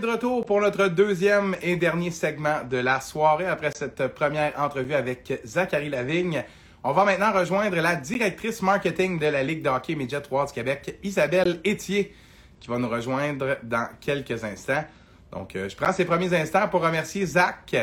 [0.00, 4.94] de retour pour notre deuxième et dernier segment de la soirée après cette première entrevue
[4.94, 6.42] avec Zachary Lavigne.
[6.82, 10.52] On va maintenant rejoindre la directrice marketing de la Ligue de hockey Média 3 du
[10.54, 12.14] Québec, Isabelle Etier,
[12.60, 14.84] qui va nous rejoindre dans quelques instants.
[15.32, 17.76] Donc, euh, je prends ces premiers instants pour remercier Zach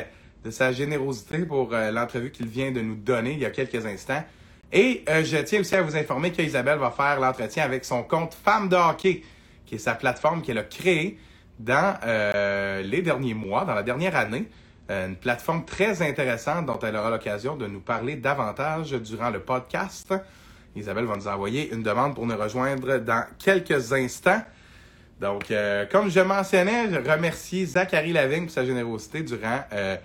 [0.43, 3.85] de sa générosité pour euh, l'entrevue qu'il vient de nous donner il y a quelques
[3.85, 4.23] instants.
[4.73, 8.33] Et euh, je tiens aussi à vous informer qu'Isabelle va faire l'entretien avec son compte
[8.33, 9.21] Femme de hockey,
[9.67, 11.19] qui est sa plateforme qu'elle a créée
[11.59, 11.97] dans
[12.83, 14.49] les derniers mois, dans la dernière année.
[14.89, 20.13] une plateforme très intéressante dont elle aura l'occasion de nous parler davantage durant le podcast.
[20.77, 24.41] Isabelle va nous envoyer une demande pour nous rejoindre dans quelques instants.
[25.19, 29.97] Donc, euh, comme je mentionnais, je remercie Zachary Lavigne pour sa générosité durant euh,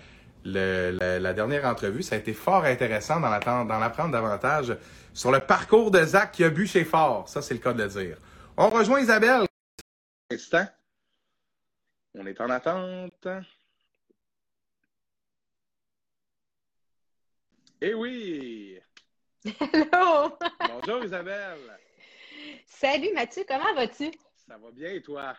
[0.45, 2.03] la dernière entrevue.
[2.03, 4.77] Ça a été fort intéressant d'en apprendre davantage
[5.13, 7.29] sur le parcours de Zach qui a bu Fort.
[7.29, 8.17] Ça, c'est le cas de le dire.
[8.57, 9.47] On rejoint Isabelle.
[12.15, 13.27] On est en attente.
[17.81, 18.79] Eh oui!
[19.45, 20.37] Hello!
[20.69, 21.79] Bonjour Isabelle!
[22.67, 24.11] Salut Mathieu, comment vas-tu?
[24.37, 25.35] Ça va bien et toi?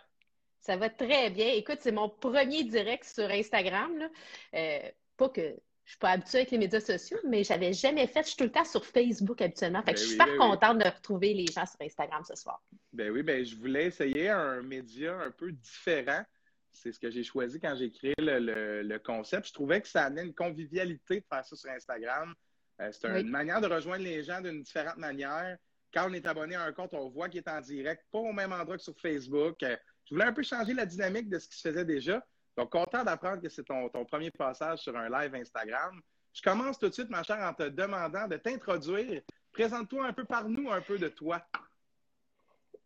[0.59, 1.53] Ça va très bien.
[1.53, 3.97] Écoute, c'est mon premier direct sur Instagram.
[3.97, 4.09] Là.
[4.55, 8.23] Euh, pas que je suis pas habituée avec les médias sociaux, mais j'avais jamais fait.
[8.23, 9.83] Je suis tout le temps sur Facebook habituellement.
[9.83, 12.35] Fait que ben je suis super ben contente de retrouver les gens sur Instagram ce
[12.35, 12.63] soir.
[12.93, 16.23] Ben oui, ben je voulais essayer un média un peu différent.
[16.73, 19.47] C'est ce que j'ai choisi quand j'ai créé le, concept.
[19.47, 22.33] Je trouvais que ça amenait une convivialité de faire ça sur Instagram.
[22.81, 25.57] Euh, c'est une manière de rejoindre les gens d'une différente manière
[25.93, 28.33] quand on est abonné à un compte, on voit qu'il est en direct, pas au
[28.33, 29.61] même endroit que sur Facebook.
[29.63, 32.25] Euh, je voulais un peu changer la dynamique de ce qui se faisait déjà.
[32.57, 35.99] Donc, content d'apprendre que c'est ton, premier passage sur un live Instagram.
[36.33, 39.21] Je commence tout de suite, ma chère, en te demandant de t'introduire.
[39.51, 41.45] Présente-toi un peu par nous, un peu de toi.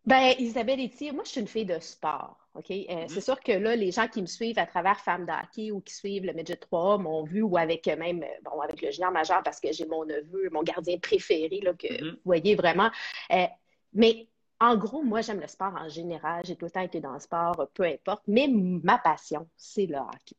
[0.08, 2.38] Ben, Isabelle Etier, moi, je suis une fille de sport.
[2.54, 2.70] OK?
[2.70, 3.08] Euh, mm-hmm.
[3.08, 5.92] C'est sûr que là, les gens qui me suivent à travers Femmes d'hockey ou qui
[5.92, 9.60] suivent le Midget 3 m'ont vu ou avec même, bon, avec le junior majeur parce
[9.60, 12.10] que j'ai mon neveu, mon gardien préféré, là, que mm-hmm.
[12.12, 12.90] vous voyez vraiment.
[13.32, 13.44] Euh,
[13.92, 14.28] mais
[14.60, 16.42] en gros, moi, j'aime le sport en général.
[16.46, 18.22] J'ai tout le temps été dans le sport, peu importe.
[18.26, 20.36] Mais ma passion, c'est le hockey.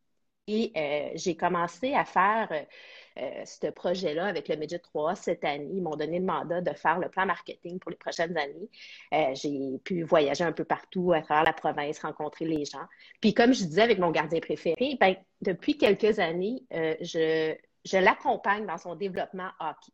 [0.51, 2.49] Et euh, j'ai commencé à faire
[3.19, 5.69] euh, ce projet-là avec le Midget 3 cette année.
[5.73, 8.69] Ils m'ont donné le mandat de faire le plan marketing pour les prochaines années.
[9.13, 12.85] Euh, j'ai pu voyager un peu partout à travers la province, rencontrer les gens.
[13.19, 17.97] Puis comme je disais avec mon gardien préféré, ben, depuis quelques années, euh, je, je
[17.97, 19.91] l'accompagne dans son développement hockey.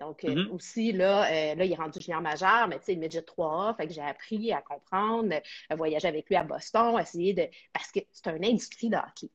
[0.00, 0.50] Donc, mm-hmm.
[0.50, 3.92] aussi, là, là, il est rendu junior majeur, mais tu sais, midget 3A, fait que
[3.92, 5.32] j'ai appris à comprendre,
[5.68, 7.46] à voyager avec lui à Boston, essayer de.
[7.72, 9.30] Parce que c'est une industrie de hockey.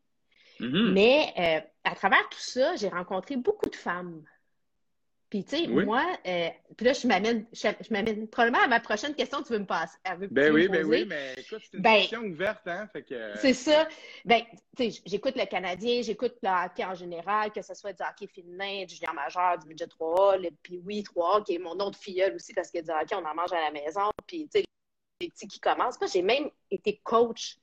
[0.59, 0.91] Mm-hmm.
[0.91, 4.23] Mais euh, à travers tout ça, j'ai rencontré beaucoup de femmes.
[5.29, 6.47] Puis, tu sais, moi, euh,
[6.77, 9.97] puis là, je m'amène, je, m'amène probablement à ma prochaine question, tu veux me passer.
[10.31, 12.87] ben oui, ben oui, mais écoute, c'est une ben, question ouverte, hein.
[13.11, 13.89] Euh, c'est ça.
[14.23, 14.43] Ben,
[14.77, 18.27] tu sais, j'écoute le Canadien, j'écoute le hockey en général, que ce soit du hockey
[18.27, 21.99] féminin, du junior majeur, du budget 3A, le, puis oui, 3A, qui est mon autre
[21.99, 24.65] filleul aussi, parce que du hockey, on en mange à la maison, puis, tu sais,
[25.19, 25.99] les petits qui commencent.
[25.99, 27.57] Moi, j'ai même été coach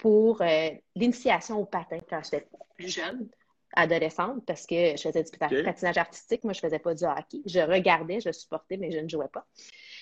[0.00, 2.46] pour euh, l'initiation au patin quand j'étais
[2.76, 3.28] plus jeune,
[3.74, 6.42] adolescente, parce que je faisais du patinage artistique.
[6.42, 7.42] Moi, je faisais pas du hockey.
[7.44, 9.46] Je regardais, je supportais, mais je ne jouais pas.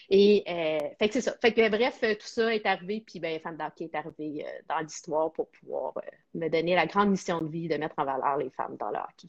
[0.09, 1.35] Et euh, fait que c'est ça.
[1.43, 4.79] Fait que bref, tout ça est arrivé, puis ben, femme d'hockey est arrivée euh, dans
[4.79, 5.95] l'histoire pour pouvoir
[6.33, 8.99] me donner la grande mission de vie de mettre en valeur les femmes dans le
[8.99, 9.29] hockey.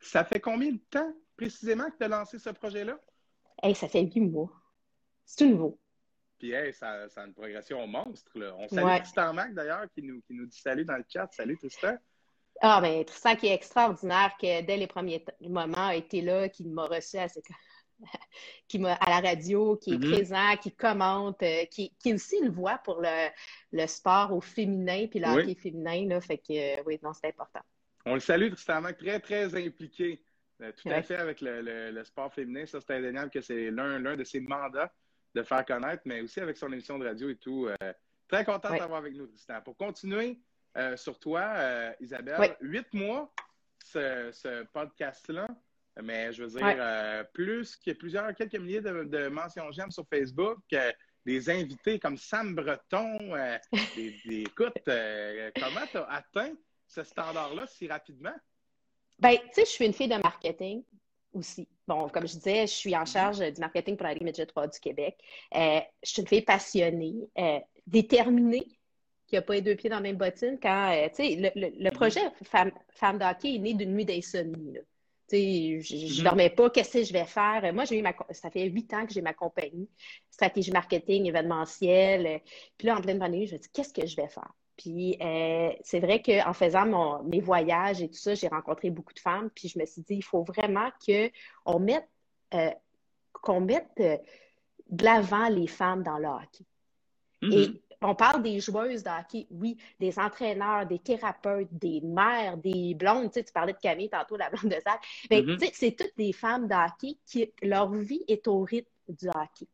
[0.00, 2.98] Ça fait combien de temps précisément que tu as lancé ce projet-là?
[3.62, 4.50] Hey, ça fait huit mois.
[5.24, 5.78] C'est tout nouveau.
[6.42, 8.32] Puis, ça, ça, a une progression monstre.
[8.34, 8.52] Là.
[8.58, 11.28] On salue Tristan Mac, d'ailleurs, qui nous, qui nous dit salut dans le chat.
[11.30, 11.96] Salut, Tristan.
[12.60, 16.64] Ah, bien, Tristan qui est extraordinaire, qui dès les premiers moments a été là, qui
[16.64, 17.28] m'a reçu à,
[18.66, 20.12] qui à la radio, qui est mm-hmm.
[20.12, 23.28] présent, qui commente, euh, qui, qui aussi le voit pour le,
[23.70, 26.08] le sport au féminin, puis le hockey féminin.
[26.08, 27.60] Là, fait que, euh, oui, non, c'est important.
[28.04, 30.20] On le salue, Tristan Mac, très, très impliqué.
[30.60, 31.62] Euh, tout à fait avec le,
[31.92, 32.66] le, sport féminin.
[32.66, 34.92] Ça, c'est indéniable que c'est l'un de ses mandats
[35.34, 37.68] de faire connaître, mais aussi avec son émission de radio et tout.
[37.68, 37.92] Euh,
[38.28, 39.60] très content de t'avoir avec nous, Tristan.
[39.62, 40.38] Pour continuer
[40.76, 43.32] euh, sur toi, euh, Isabelle, huit mois,
[43.84, 45.46] ce, podcast-là,
[46.02, 50.58] mais je veux dire, plus que plusieurs, quelques milliers de, mentions j'aime sur Facebook,
[51.24, 53.18] des invités comme Sam Breton,
[53.96, 56.52] des, écoute, comment tu as atteint
[56.86, 58.34] ce standard-là si rapidement?
[59.18, 60.82] Ben, tu sais, je suis une fille de marketing
[61.34, 61.68] aussi.
[61.86, 64.68] Bon, comme je disais, je suis en charge du marketing pour la Ligue Midget 3
[64.68, 65.16] du Québec.
[65.54, 68.66] Euh, je suis une fille passionnée, euh, déterminée,
[69.26, 70.58] qui n'a pas les deux pieds dans la même bottine.
[70.60, 74.04] Quand, euh, tu sais, le, le, le, projet Femme, Femme d'hockey est né d'une nuit
[74.04, 74.78] d'insomnie.
[75.30, 76.22] Je ne mm-hmm.
[76.22, 77.72] dormais pas, qu'est-ce que je vais faire?
[77.72, 79.88] Moi, j'ai eu ma, ça fait huit ans que j'ai ma compagnie,
[80.30, 82.42] stratégie marketing, événementiel.
[82.76, 84.52] Puis là, en pleine pandémie, je me dis, qu'est-ce que je vais faire?
[84.76, 89.18] Puis euh, c'est vrai qu'en faisant mes voyages et tout ça, j'ai rencontré beaucoup de
[89.18, 89.50] femmes.
[89.54, 92.08] Puis je me suis dit, il faut vraiment qu'on mette,
[92.54, 92.70] euh,
[93.32, 94.16] qu'on mette euh,
[94.88, 96.64] de l'avant les femmes dans le hockey.
[97.42, 97.52] Mm-hmm.
[97.54, 102.94] Et on parle des joueuses de hockey, oui, des entraîneurs, des thérapeutes, des mères, des
[102.94, 103.28] blondes.
[103.28, 105.00] Tu, sais, tu parlais de Camille tantôt, la blonde de Zach.
[105.30, 105.58] Mais mm-hmm.
[105.58, 109.28] tu sais, c'est toutes des femmes de hockey qui, leur vie est au rythme du
[109.28, 109.66] hockey.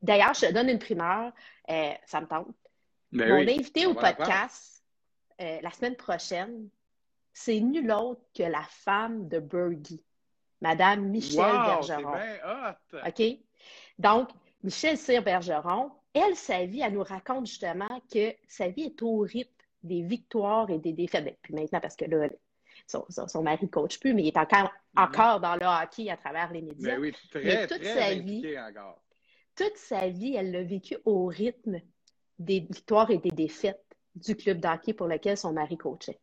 [0.00, 1.32] D'ailleurs, je te donne une primeur,
[1.68, 2.48] ça me tente.
[3.16, 4.84] Ben Mon invité au podcast
[5.40, 6.68] euh, la semaine prochaine,
[7.32, 10.02] c'est nul autre que la femme de Bergie,
[10.60, 12.14] Madame Michelle Bergeron.
[13.06, 13.22] OK?
[13.98, 14.30] Donc,
[14.62, 19.50] Michelle Cyr-Bergeron, elle, sa vie, elle nous raconte justement que sa vie est au rythme
[19.82, 21.24] des victoires et des défaites.
[21.24, 22.28] Ben, puis maintenant, parce que là,
[22.86, 25.04] son, mari ne coach plus, mais il est encore, mm-hmm.
[25.04, 26.94] encore dans le hockey à travers les médias.
[26.94, 28.56] Ben oui, très, toute sa vie,
[29.56, 31.80] toute sa vie, elle l'a vécu au rythme
[32.38, 33.82] des victoires et des défaites
[34.14, 36.18] du club d'hockey pour lequel son mari coachait.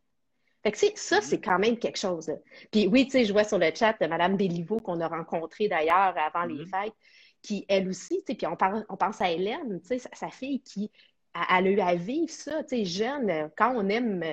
[0.62, 2.32] Fait que ça, c'est quand même quelque chose.
[2.72, 5.68] Puis oui, tu sais, je vois sur le chat de Mme Béliveau qu'on a rencontrée
[5.68, 6.84] d'ailleurs avant les mm-hmm.
[6.84, 6.94] fêtes,
[7.42, 8.56] qui, elle aussi, tu sais, puis on,
[8.88, 10.90] on pense à Hélène, tu sais, sa, fille qui
[11.34, 14.24] a, eu à vivre ça, tu sais, jeune, quand on aime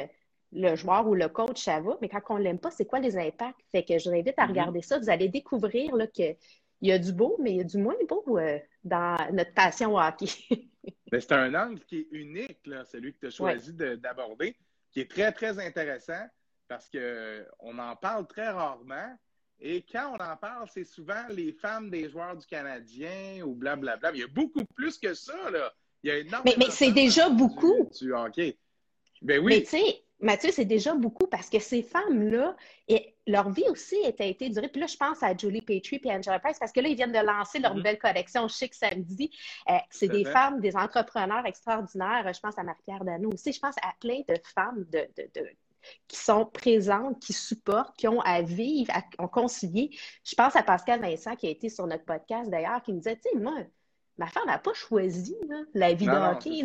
[0.54, 3.00] le joueur ou le coach, ça va, mais quand on ne l'aime pas, c'est quoi
[3.00, 3.60] les impacts?
[3.74, 4.50] Fait que je vous invite à mm-hmm.
[4.50, 5.00] regarder ça.
[5.00, 6.38] Vous allez découvrir qu'il
[6.82, 9.96] y a du beau, mais il y a du moins beau euh, dans notre passion
[9.96, 10.30] au hockey.
[11.20, 14.56] c'est un angle qui est unique, là, celui que tu as choisi d'aborder,
[14.92, 16.26] qui est très, très intéressant
[16.68, 19.18] parce qu'on en parle très rarement.
[19.60, 24.12] Et quand on en parle, c'est souvent les femmes des joueurs du Canadien ou blablabla.
[24.14, 25.74] Il y a beaucoup plus que ça, là.
[26.02, 27.92] Il y a énormément mais, mais c'est déjà beaucoup.
[29.22, 29.54] Ben oui.
[29.54, 32.56] Mais tu sais, Mathieu, c'est déjà beaucoup parce que ces femmes-là,
[33.26, 34.68] leur vie aussi a été durée.
[34.68, 37.12] Puis là, je pense à Julie Petrie et Angela Price parce que là, ils viennent
[37.12, 37.78] de lancer leur mm-hmm.
[37.78, 39.32] nouvelle collection Chic Samedi.
[39.70, 42.32] Euh, c'est des femmes, des entrepreneurs extraordinaires.
[42.34, 43.52] Je pense à Marie-Pierre Dano aussi.
[43.52, 44.86] Je pense à plein de femmes
[46.08, 49.90] qui sont présentes, qui supportent, qui ont à vivre, à, concilier.
[50.24, 53.16] Je pense à Pascal Vincent qui a été sur notre podcast d'ailleurs, qui nous disait,
[53.16, 53.56] tu sais, moi,
[54.18, 55.36] ma femme n'a pas choisi
[55.74, 56.64] la vie de hockey,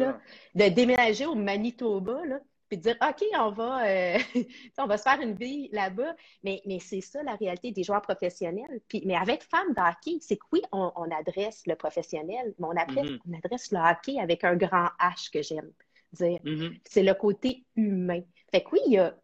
[0.54, 2.24] de déménager au Manitoba.
[2.26, 4.18] Là puis de dire OK, on va, euh,
[4.78, 6.14] on va se faire une vie là-bas.
[6.42, 8.80] Mais, mais c'est ça la réalité des joueurs professionnels.
[8.88, 12.76] Puis, mais avec Femmes de hockey, c'est que oui, on, adresse le professionnel, mais on,
[12.76, 13.20] appelle, mm-hmm.
[13.28, 15.70] on adresse le hockey avec un grand H que j'aime
[16.12, 16.40] dire.
[16.44, 16.80] Mm-hmm.
[16.84, 18.22] C'est le côté humain.
[18.50, 19.16] Fait que oui, il y a,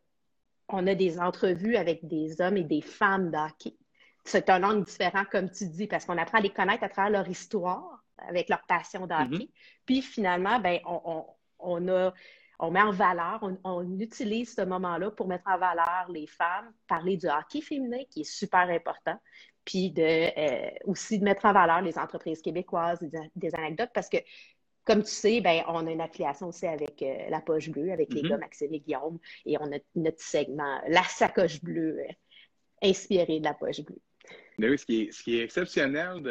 [0.68, 3.76] on a des entrevues avec des hommes et des femmes de hockey.
[4.24, 7.10] C'est un angle différent, comme tu dis, parce qu'on apprend à les connaître à travers
[7.10, 9.44] leur histoire, avec leur passion de hockey.
[9.44, 9.50] Mm-hmm.
[9.84, 11.26] Puis finalement, ben, on,
[11.58, 12.12] on a
[12.62, 17.16] on met en valeur, on, utilise ce moment-là pour mettre en valeur les femmes, parler
[17.16, 19.18] du hockey féminin qui est super important,
[19.64, 23.00] puis de, euh, aussi de mettre en valeur les entreprises québécoises,
[23.34, 24.18] des, anecdotes, parce que
[24.84, 28.12] comme tu sais, ben, on a une affiliation aussi avec euh, la poche bleue, avec
[28.14, 28.28] les mm-hmm.
[28.28, 32.12] gars Maxime et Guillaume, et on a notre segment La sacoche bleue, euh,
[32.80, 34.00] inspirée de la poche bleue.
[34.58, 36.22] Mais oui, ce qui est, ce qui est exceptionnel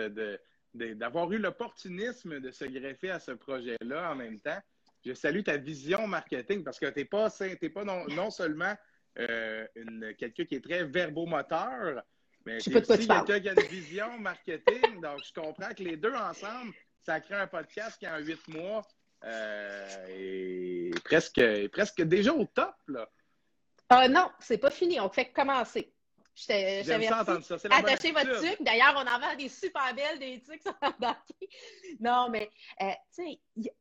[0.74, 4.60] d'avoir eu l'opportunisme de se greffer à ce projet-là en même temps,
[5.04, 8.74] je salue ta vision marketing parce que tu n'es pas, pas non, seulement
[9.20, 9.66] euh,
[10.18, 12.04] quelqu'un qui est très verbomoteur,
[12.46, 14.82] mais tu es aussi quelqu'un qui a une vision marketing.
[15.02, 18.86] Donc, je comprends que les deux ensemble, ça crée un podcast qui, en huit mois,
[19.24, 21.42] euh, est presque,
[21.72, 22.76] presque déjà au top.
[22.88, 23.10] Là.
[23.94, 25.00] Euh, non, c'est pas fini.
[25.00, 25.94] On fait commencer.
[26.34, 28.58] J'avais Attachez votre truc.
[28.62, 30.74] D'ailleurs, on en vend des super belles, des trucs sur
[32.00, 32.50] Non, mais,
[32.82, 33.72] euh, tu sais,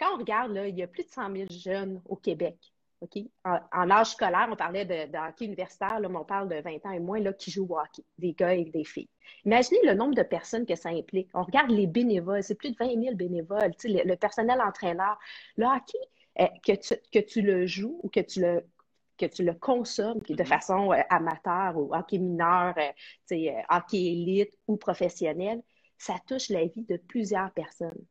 [0.00, 2.56] quand on regarde, là, il y a plus de 100 000 jeunes au Québec.
[3.02, 3.18] OK?
[3.44, 6.90] En, âge scolaire, on parlait de, hockey universitaire, là, mais on parle de 20 ans
[6.90, 9.08] et moins là, qui jouent au hockey, des gars et des filles.
[9.44, 11.28] Imaginez le nombre de personnes que ça implique.
[11.32, 15.18] On regarde les bénévoles, c'est plus de 20 000 bénévoles, le, le, personnel entraîneur.
[15.56, 15.98] Le hockey,
[16.40, 18.64] euh, que, tu, que tu le joues ou que tu le
[19.18, 20.46] que tu le consommes de mm-hmm.
[20.46, 25.62] façon euh, amateur ou hockey mineur, euh, hockey élite ou professionnel,
[25.98, 28.02] ça touche la vie de plusieurs personnes.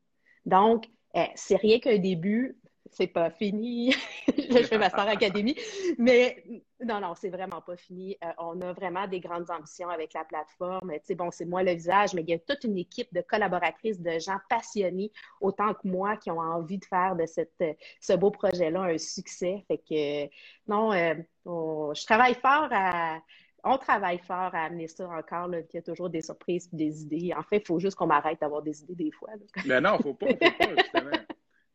[0.45, 2.57] Donc, eh, c'est rien qu'un début,
[2.91, 3.93] c'est pas fini.
[4.27, 5.55] je fais ma Star Academy.
[5.97, 6.43] Mais
[6.83, 8.17] non, non, c'est vraiment pas fini.
[8.23, 10.91] Euh, on a vraiment des grandes ambitions avec la plateforme.
[10.93, 13.21] Tu sais, bon, c'est moi le visage, mais il y a toute une équipe de
[13.21, 15.11] collaboratrices, de gens passionnés,
[15.41, 19.63] autant que moi, qui ont envie de faire de ce beau projet-là un succès.
[19.67, 20.25] Fait que,
[20.67, 21.13] non, euh,
[21.45, 23.19] je travaille fort à
[23.63, 25.47] on travaille fort à amener ça encore.
[25.47, 27.33] Là, il y a toujours des surprises et des idées.
[27.35, 29.29] En fait, il faut juste qu'on m'arrête d'avoir des idées des fois.
[29.65, 31.11] Mais non, il ne faut pas, faut pas, justement.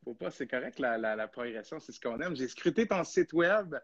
[0.05, 2.37] faut pas, c'est correct, la, la, progression, c'est ce qu'on aime.
[2.37, 3.75] J'ai scruté ton site web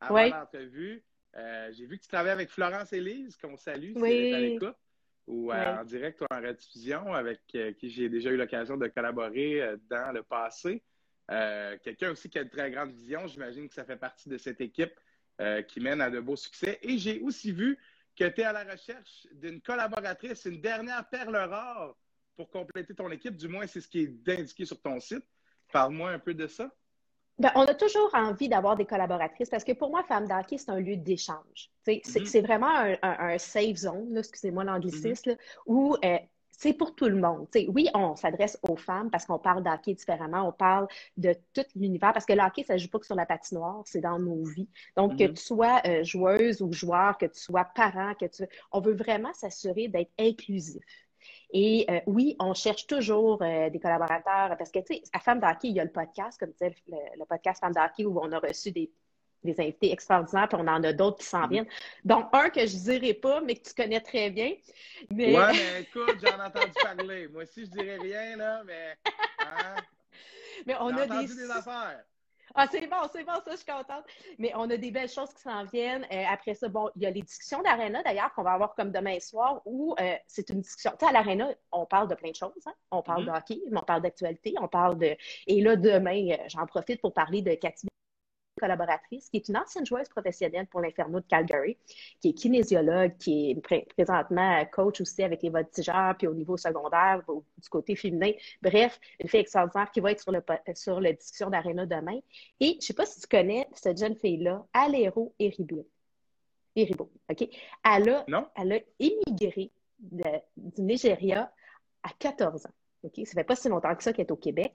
[0.00, 1.04] avant l'entrevue.
[1.36, 4.34] Euh, j'ai vu que tu travailles avec Florence Élise, qu'on salue, si oui.
[4.34, 4.76] à l'écoute,
[5.26, 8.88] ou euh, en direct ou en rediffusion, avec euh, qui j'ai déjà eu l'occasion de
[8.88, 10.82] collaborer dans le passé.
[11.28, 13.26] Quelqu'un aussi qui a une très grande vision.
[13.28, 14.92] J'imagine que ça fait partie de cette équipe
[15.40, 16.78] euh, qui mène à de beaux succès.
[16.82, 17.78] Et j'ai aussi vu
[18.16, 21.94] que tu es à la recherche d'une collaboratrice, une dernière perle rare
[22.36, 23.36] pour compléter ton équipe.
[23.36, 25.24] Du moins, c'est ce qui est indiqué sur ton site.
[25.72, 26.70] Parle-moi un peu de ça.
[27.38, 30.70] Ben, on a toujours envie d'avoir des collaboratrices parce que pour moi, Femme d'Hockey, c'est
[30.70, 31.70] un lieu d'échange.
[31.86, 32.26] Mm-hmm.
[32.26, 32.68] C'est vraiment
[33.02, 35.62] un, safe zone, excusez-moi l'anglicisme, mm-hmm.
[35.64, 36.18] où euh,
[36.60, 37.46] c'est pour tout le monde.
[37.68, 42.12] oui, on s'adresse aux femmes parce qu'on parle d'hockey différemment, on parle de tout l'univers
[42.12, 44.44] parce que le hockey, ça ne joue pas que sur la patinoire, c'est dans nos
[44.44, 44.68] vies.
[44.94, 45.34] Donc, que mm-hmm.
[45.34, 48.44] tu sois euh, joueuse ou joueur, que tu sois parent, que tu...
[48.72, 50.82] on veut vraiment s'assurer d'être inclusif.
[51.50, 55.40] Et euh, oui, on cherche toujours euh, des collaborateurs parce que, tu sais, à Femme
[55.40, 58.32] d'Hockey, il y a le podcast, comme tu sais, le, podcast Femme d'Hockey où on
[58.32, 58.92] a reçu des,
[59.44, 61.50] invités extraordinaires, puis on en a d'autres qui s'en mm-hmm.
[61.50, 61.68] viennent.
[62.04, 64.54] Donc, un que je ne dirais pas, mais que tu connais très bien.
[65.10, 65.36] Mais...
[65.36, 67.28] Ouais, mais écoute, j'en ai entendu parler.
[67.28, 68.96] Moi aussi, je dirais rien, là, mais.
[69.40, 69.76] Hein?
[70.66, 71.34] Mais on a des...
[71.34, 72.04] des affaires.
[72.54, 74.04] Ah, c'est bon, c'est bon, ça, je suis contente.
[74.38, 76.04] Mais on a des belles choses qui s'en viennent.
[76.12, 78.90] Euh, après ça, bon, il y a les discussions d'Arena, d'ailleurs, qu'on va avoir comme
[78.90, 80.90] demain soir, où euh, c'est une discussion.
[80.98, 82.50] Tu sais, à l'Arena, on parle de plein de choses.
[82.66, 82.74] Hein.
[82.90, 85.16] On parle de hockey, mais on parle d'actualité, on parle de...
[85.46, 87.86] Et là, demain, euh, j'en profite pour parler de Cathy
[88.60, 91.76] collaboratrice, qui est une ancienne joueuse professionnelle pour l'Inferno de Calgary,
[92.20, 97.22] qui est kinésiologue, qui est présentement coach aussi avec les voltigeurs, puis au niveau secondaire,
[97.26, 98.32] du côté féminin.
[98.62, 100.42] Bref, une fille extraordinaire qui va être sur, le,
[100.74, 102.18] sur la discussion d'Arena demain.
[102.60, 105.86] Et je ne sais pas si tu connais cette jeune fille-là, Alero Eribo.
[106.76, 107.48] Eribo, OK?
[107.84, 108.26] Elle a,
[108.56, 111.52] elle a émigré du Nigeria
[112.02, 112.70] à 14 ans.
[113.02, 113.26] OK?
[113.26, 114.72] Ça fait pas si longtemps que ça qu'elle est au Québec.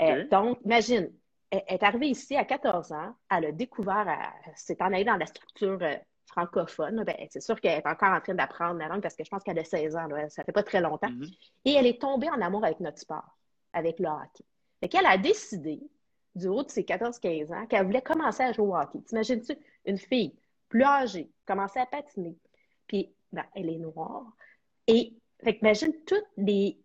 [0.00, 1.10] Euh, donc, imagine,
[1.50, 3.14] elle est arrivée ici à 14 ans.
[3.30, 4.06] Elle a découvert,
[4.54, 5.94] c'est en allant dans la structure euh,
[6.26, 7.04] francophone.
[7.04, 9.42] Ben, c'est sûr qu'elle est encore en train d'apprendre la langue parce que je pense
[9.42, 10.06] qu'elle a 16 ans.
[10.06, 11.08] Là, ça fait pas très longtemps.
[11.08, 11.38] Mm-hmm.
[11.64, 13.38] Et elle est tombée en amour avec notre sport,
[13.72, 14.44] avec le hockey.
[14.80, 15.80] Fait qu'elle a décidé,
[16.34, 19.00] du haut de ses 14-15 ans, qu'elle voulait commencer à jouer au hockey.
[19.00, 20.34] T'imagines-tu une fille
[20.68, 22.36] plus âgée, commencer à patiner,
[22.86, 24.26] puis ben, elle est noire.
[24.86, 26.78] Et fait imagine toutes les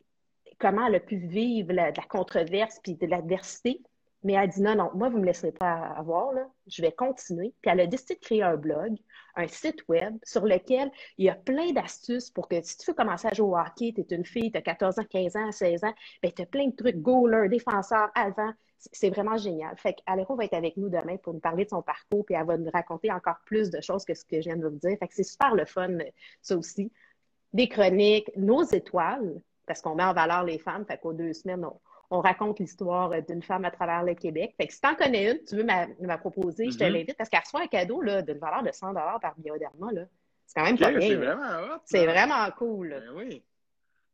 [0.59, 3.81] comment elle a pu vivre de la controverse puis de l'adversité
[4.23, 6.47] mais elle dit non, non, moi, vous ne me laisserez pas avoir, là.
[6.67, 7.53] je vais continuer.
[7.61, 8.97] Puis elle a décidé de créer un blog,
[9.35, 12.95] un site web sur lequel il y a plein d'astuces pour que si tu veux
[12.95, 15.51] commencer à jouer au hockey, tu es une fille, tu as 14 ans, 15 ans,
[15.51, 18.51] 16 ans, bien, tu as plein de trucs, goaler, défenseur, avant.
[18.91, 19.77] C'est vraiment génial.
[19.77, 22.45] Fait qu'Aléro va être avec nous demain pour nous parler de son parcours, puis elle
[22.45, 24.97] va nous raconter encore plus de choses que ce que je viens de vous dire.
[24.99, 25.97] Fait que c'est super le fun,
[26.41, 26.91] ça aussi.
[27.53, 31.63] Des chroniques, nos étoiles, parce qu'on met en valeur les femmes, fait qu'aux deux semaines,
[31.63, 31.79] on,
[32.13, 34.53] on raconte l'histoire d'une femme à travers le Québec.
[34.55, 36.91] Fait que si tu en connais une, tu veux m'a proposer, je te mm-hmm.
[36.91, 39.89] l'invite parce qu'elle reçoit un cadeau d'une valeur de 100 par Bioderma.
[40.45, 42.89] C'est quand même pas C'est vraiment C'est vraiment cool.
[42.89, 43.43] Ben oui.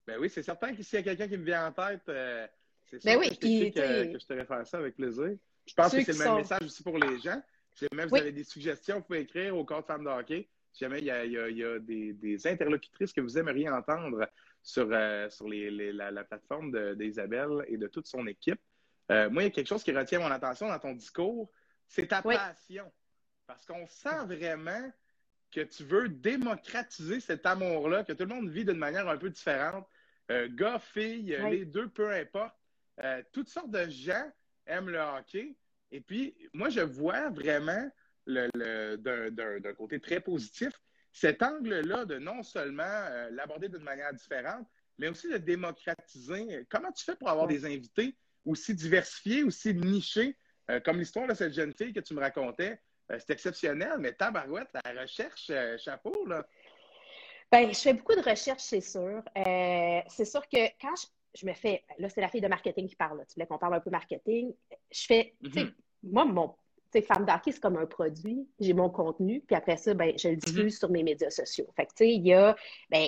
[0.07, 2.47] Ben oui, c'est certain que s'il y a quelqu'un qui me vient en tête, euh,
[2.85, 5.35] c'est ben oui, que, je te faire ça avec plaisir.
[5.67, 7.41] Je pense que c'est le même message aussi pour les gens.
[7.75, 10.47] Si jamais vous avez des suggestions, vous pouvez écrire au code Femme de hockey.
[10.71, 14.25] Si jamais il y a, des, interlocutrices que vous aimeriez entendre
[14.61, 18.59] sur, euh, sur la, plateforme d'Isabelle et de toute son équipe.
[19.11, 21.51] Euh, moi, il y a quelque chose qui retient mon attention dans ton discours,
[21.87, 22.91] c'est ta passion.
[23.47, 24.91] Parce qu'on sent vraiment
[25.51, 29.31] que tu veux démocratiser cet amour-là, que tout le monde vit d'une manière un peu
[29.31, 29.87] différente.
[30.29, 32.55] Euh, gars, filles, les deux, peu importe.
[33.31, 34.31] toutes sortes de gens
[34.67, 35.55] aiment le hockey.
[35.91, 37.89] Et puis, moi, je vois vraiment
[38.27, 40.79] le, d'un côté très positif
[41.11, 46.65] cet angle-là de non seulement euh, l'aborder d'une manière différente, mais aussi de démocratiser.
[46.69, 50.37] Comment tu fais pour avoir des invités aussi diversifiés, aussi nichés,
[50.69, 52.79] euh, comme l'histoire de cette jeune fille que tu me racontais?
[53.11, 56.45] Euh, c'est exceptionnel, mais tabarouette, la recherche, chapeau, là.
[57.51, 59.23] Bien, je fais beaucoup de recherches, c'est sûr.
[59.35, 60.93] c'est sûr que quand
[61.33, 63.73] je, me fais, là, c'est la fille de marketing qui parle, tu voulais qu'on parle
[63.73, 64.53] un peu marketing.
[64.91, 65.73] Je fais, tu sais, mm-hmm.
[66.03, 66.55] moi, mon
[66.91, 68.47] sais, Femme d'hockey, c'est comme un produit.
[68.59, 70.79] J'ai mon contenu, puis après ça, ben, je le diffuse mm-hmm.
[70.79, 71.67] sur mes médias sociaux.
[71.75, 72.55] Fait que, tu sais, il y a,
[72.89, 73.07] ben,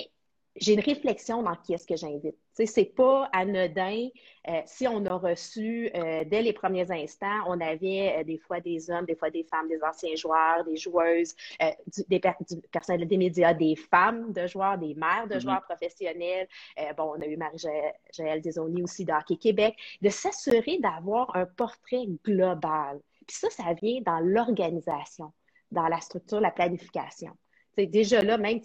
[0.56, 2.34] j'ai une réflexion dans qui est-ce que j'invite.
[2.34, 4.08] Tu sais, c'est pas anodin.
[4.48, 8.60] Euh, si on a reçu, euh, dès les premiers instants, on avait euh, des fois
[8.60, 11.34] des hommes, des fois des femmes, des anciens joueurs, des joueuses,
[12.08, 12.20] des,
[12.70, 15.40] personnels des médias, des femmes de joueurs, des mères de mm-hmm.
[15.40, 16.48] joueurs professionnels.
[16.96, 19.74] bon, on a eu Marie-Jaël Desoni aussi d'Hockey Québec.
[20.02, 25.32] De s'assurer d'avoir un portrait global puis ça, ça vient dans l'organisation,
[25.70, 27.36] dans la structure, la planification.
[27.74, 28.60] C'est déjà là, même,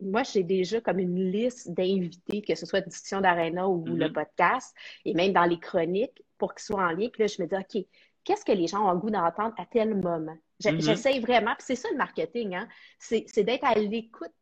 [0.00, 4.12] moi, j'ai déjà comme une liste d'invités, que ce soit discussion d'Arena ou le mm-hmm.
[4.12, 7.08] podcast, et même dans les chroniques, pour qu'ils soient en lien.
[7.08, 7.86] Puis là, je me dis, OK,
[8.24, 10.36] qu'est-ce que les gens ont le goût d'entendre à tel moment?
[10.62, 10.80] Mm-hmm.
[10.82, 12.68] J'essaie vraiment, puis c'est ça le marketing, hein?
[12.98, 14.32] c'est d'être à l'écoute,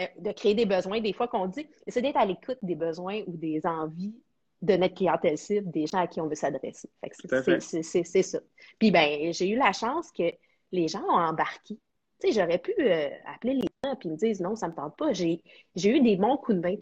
[0.00, 3.22] euh, de créer des besoins, des fois qu'on dit, c'est d'être à l'écoute des besoins
[3.26, 4.14] ou des envies
[4.62, 6.90] de notre clientèle cible, des gens à qui on veut s'adresser.
[7.10, 8.40] C'est ça.
[8.78, 10.32] Puis ben, j'ai eu la chance que
[10.72, 11.78] les gens ont embarqué.
[12.20, 14.76] Tu sais, j'aurais pu euh, appeler les gens et me dire non, ça ne me
[14.76, 15.12] tente pas.
[15.12, 15.40] J'ai
[15.76, 16.76] eu des bons coups de main.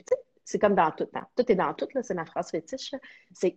[0.45, 1.09] c'est comme dans tout.
[1.15, 1.27] Hein.
[1.37, 2.95] Tout est dans tout, c'est ma phrase fétiche.
[3.33, 3.57] C'est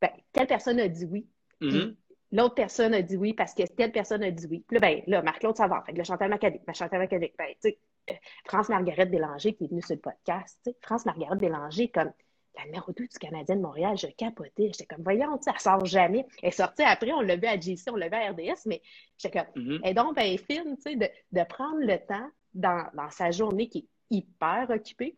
[0.00, 1.26] ben, telle personne a dit oui.
[1.60, 1.96] Mm-hmm.
[2.32, 4.64] L'autre personne a dit oui parce que telle personne a dit oui.
[4.68, 7.48] Puis là, ben, là, Marc-Claude Savard, fait que le Chantal Macadé, ma Chantal Macadé, ben,
[7.48, 7.78] tu sais,
[8.10, 12.12] euh, France-Margaret Bélanger qui est venue sur le podcast, tu sais, France-Margaret Bélanger, comme
[12.56, 14.70] la numéro 2 du Canadien de Montréal, je capotais.
[14.72, 16.26] J'étais comme, voyons, elle sort jamais.
[16.42, 18.82] Elle est sortie après, on l'a vu à JC, on l'a vu à RDS, mais
[19.18, 19.88] j'étais comme, mm-hmm.
[19.88, 23.68] et donc, ben, film, tu sais, de, de, prendre le temps dans, dans, sa journée
[23.68, 25.16] qui est hyper occupée,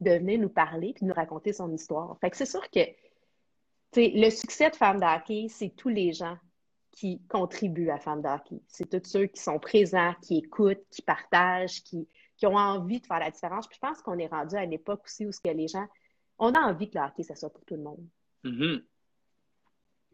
[0.00, 2.16] de venir nous parler puis nous raconter son histoire.
[2.20, 2.92] Fait que c'est sûr que, tu
[3.92, 6.36] sais, le succès de Femme d'Hockey, c'est tous les gens
[6.92, 8.60] qui contribuent à Femme d'Hockey.
[8.68, 13.06] C'est tous ceux qui sont présents, qui écoutent, qui partagent, qui, qui ont envie de
[13.06, 13.66] faire la différence.
[13.66, 15.86] Puis je pense qu'on est rendu à une époque aussi où ce que les gens
[16.38, 18.06] on a envie que le hockey, ça soit pour tout le monde.
[18.44, 18.78] Mm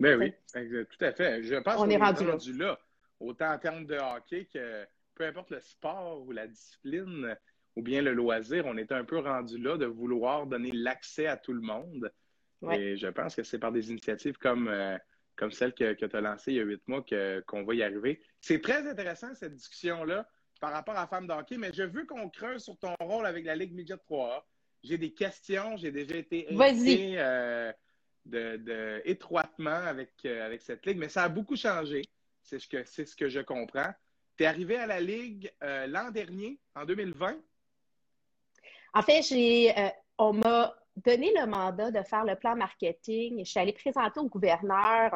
[0.01, 1.43] Ben oui, tout à fait.
[1.43, 2.79] Je pense qu'on est, rendu, là.
[3.21, 7.37] Autant en termes de hockey que peu importe le sport ou la discipline
[7.77, 11.37] ou bien le loisir, on est un peu rendu là de vouloir donner l'accès à
[11.37, 12.11] tout le monde.
[12.73, 14.97] Et je pense que c'est par des initiatives comme, euh,
[15.37, 17.05] comme celle que, tu as lancée il y a huit mois
[17.47, 18.23] qu'on va y arriver.
[18.41, 20.27] C'est très intéressant, cette discussion-là,
[20.61, 23.45] par rapport à Femmes de hockey, mais je veux qu'on creuse sur ton rôle avec
[23.45, 24.43] la Ligue Midget 3A
[24.85, 25.77] j'ai des questions.
[25.77, 27.73] J'ai déjà été invité euh,
[28.27, 32.03] de, étroitement avec, euh, avec cette ligue, mais ça a beaucoup changé.
[32.43, 33.93] C'est ce que, c'est ce que je comprends.
[34.37, 37.37] Tu es arrivé à la ligue euh, l'an dernier, en 2020?
[38.93, 39.75] En fait, j'ai,
[40.19, 43.45] on m'a donné le mandat de faire le plan marketing.
[43.45, 45.11] Je suis allée présenter au gouverneur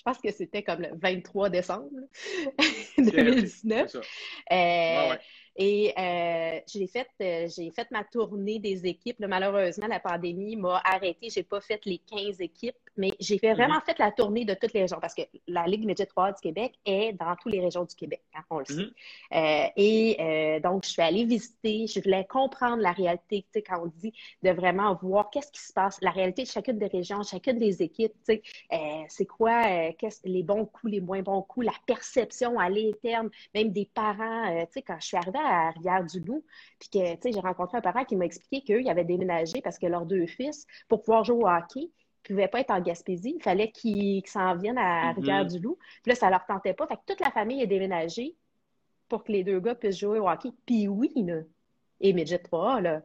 [0.00, 1.90] je pense que c'était comme le 23 décembre
[2.96, 3.96] 2019.
[5.56, 9.18] Et euh, j'ai fait, euh, j'ai fait ma tournée des équipes.
[9.20, 11.28] malheureusement, la pandémie m'a arrêté.
[11.30, 13.80] J'ai pas fait les 15 équipes, mais j'ai vraiment mhm.
[13.86, 16.74] fait la tournée de toutes les régions parce que la Ligue Midget 3 du Québec
[16.84, 18.74] est dans toutes les régions du Québec, hein, on le sait.
[18.74, 18.90] Mhm.
[19.32, 23.82] Euh, et donc, je suis allée visiter, je voulais comprendre la réalité, tu sais, quand
[23.82, 27.22] on dit de vraiment voir qu'est-ce qui se passe, la réalité de chacune des régions,
[27.22, 29.62] chacune des équipes, tu sais, c'est quoi
[30.24, 34.72] les bons coups, les moins bons coups, la perception à l'interne, même des parents, tu
[34.72, 36.44] sais, quand je suis arrivée à Rivière-du-Loup,
[36.78, 39.62] puis que, tu sais, j'ai rencontré un parent qui m'a expliqué qu'eux, ils avaient déménagé
[39.62, 41.90] parce que leurs deux fils, pour pouvoir jouer au hockey,
[42.22, 43.34] pouvaient pas être en Gaspésie.
[43.36, 45.14] Il fallait qu'ils s'en viennent à mm-hmm.
[45.16, 45.78] Rivière-du-Loup.
[46.02, 46.86] Puis là, ça leur tentait pas.
[46.86, 48.36] Fait que toute la famille est déménagée
[49.08, 50.50] pour que les deux gars puissent jouer au hockey.
[50.66, 51.40] Puis oui, là.
[52.00, 53.02] Et Midget 3, là.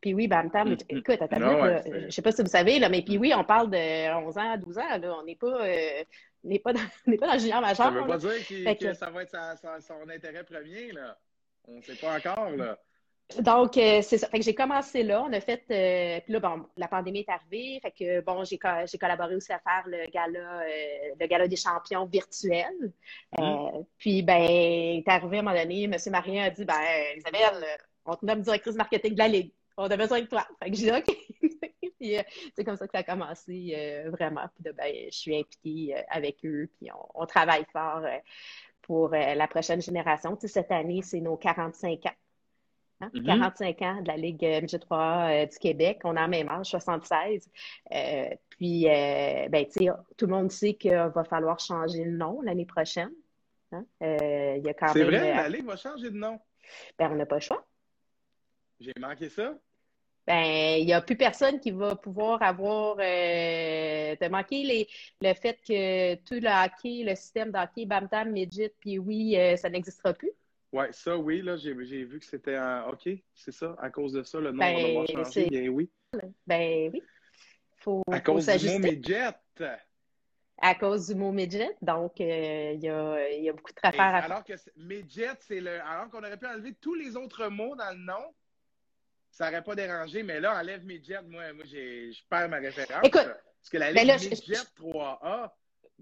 [0.00, 0.84] Puis oui, Bamtam, mm-hmm.
[0.98, 3.70] écoute, attends, là, je sais pas si vous savez, là, mais puis oui, on parle
[3.70, 5.16] de 11 ans, 12 ans, là.
[5.20, 6.04] On n'est pas, euh,
[6.44, 6.80] n'est pas, dans,
[7.18, 7.76] pas dans le junior majeur.
[7.76, 9.36] Ça veut pas dire que, ça va être
[9.80, 11.18] son intérêt premier, là.
[11.68, 12.78] On ne sait pas encore, là.
[13.38, 14.28] Donc, euh, c'est ça.
[14.28, 15.22] Fait que j'ai commencé là.
[15.22, 15.62] On a fait.
[15.70, 17.80] Euh, puis là, bon, la pandémie est arrivée.
[17.80, 21.56] Fait que, bon, j'ai, j'ai collaboré aussi à faire le gala, euh, le gala des
[21.56, 22.92] champions virtuel.
[23.38, 23.82] Mm.
[23.98, 25.96] puis, ben, est arrivé à un moment donné, M.
[26.10, 26.80] Marien a dit Ben,
[27.16, 27.64] Isabelle,
[28.04, 29.52] on te nomme directrice marketing de la Ligue.
[29.76, 30.46] On a besoin de toi.
[30.62, 31.16] Fait que j'ai dit OK.
[32.00, 32.16] puis,
[32.56, 34.48] c'est comme ça que ça a commencé vraiment.
[34.54, 36.68] Puis, ben, je suis impliquée avec eux.
[36.78, 38.02] Puis, on, on travaille fort
[38.82, 40.34] pour la prochaine génération.
[40.36, 42.10] Tu sais, cette année, c'est nos 45 ans.
[43.00, 43.94] 45 hein?
[43.94, 43.98] mm-hmm.
[43.98, 46.00] ans de la Ligue MG3 euh, du Québec.
[46.04, 47.50] On a même âge, 76.
[47.92, 52.40] Euh, puis, ben, tu sais, tout le monde sait qu'il va falloir changer le nom
[52.42, 53.10] l'année prochaine.
[53.72, 53.84] Hein?
[54.00, 56.38] c'est vrai, la Ligue va changer de nom.
[56.98, 57.64] Ben, on n'a pas le choix.
[58.80, 59.54] J'ai manqué ça
[60.30, 64.88] ben, il n'y a plus personne qui va pouvoir avoir euh, de manquer les,
[65.20, 69.68] le fait que tout le hockey, le système d'hockey, Bam Midget, puis oui, euh, ça
[69.68, 70.30] n'existera plus.
[70.72, 74.22] Oui, ça, oui, là, j'ai vu que c'était un OK, c'est ça, à cause de
[74.22, 75.90] ça, le nom va devoir ben, changer, bien oui.
[76.46, 77.02] Ben oui.
[77.78, 79.34] Faut, à cause du mot midget.
[80.62, 83.98] À cause du mot midget, donc euh, il y, a, y, a, beaucoup de travail
[83.98, 84.24] à faire.
[84.30, 85.80] Alors que midget, c'est le.
[85.80, 88.34] Alors qu'on aurait pu enlever tous les autres mots dans le nom,
[89.30, 93.04] ça n'aurait pas dérangé, mais là, enlève Midget, moi, moi je perds ma référence.
[93.04, 95.50] Écoute, parce que la ben ligne Midget 3A,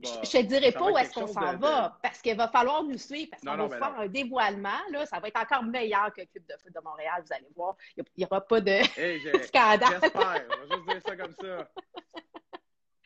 [0.02, 2.98] je ne te dirai pas où est-ce qu'on s'en va, parce qu'il va falloir nous
[2.98, 4.78] suivre, parce qu'on va ben faire un dévoilement.
[4.90, 7.48] Là, ça va être encore meilleur que le Club de foot de Montréal, vous allez
[7.56, 7.76] voir.
[7.96, 8.78] Il n'y aura pas de
[9.44, 9.98] scandale.
[10.00, 10.46] J'espère.
[10.50, 11.68] On va juste dire ça comme ça.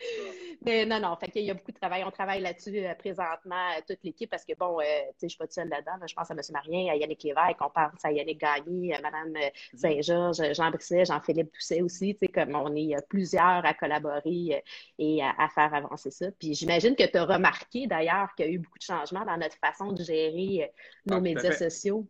[0.65, 2.05] Mais non, non, fait qu'il y a beaucoup de travail.
[2.05, 5.29] On travaille là-dessus euh, présentement, euh, toute l'équipe, parce que bon, euh, tu sais, je
[5.29, 6.07] suis pas toute seule là-dedans.
[6.07, 6.41] Je pense à M.
[6.53, 9.77] Marien, à Yannick Lévesque, on pense à Yannick Gagné, à Mme mm-hmm.
[9.77, 14.63] Saint-Georges, Jean Brisset, Jean-Philippe Pousset aussi, tu sais, comme on est plusieurs à collaborer
[14.99, 16.27] et à, faire avancer ça.
[16.39, 19.37] Puis j'imagine que tu as remarqué d'ailleurs qu'il y a eu beaucoup de changements dans
[19.37, 20.73] notre façon de gérer
[21.07, 22.07] nos ah, médias sociaux.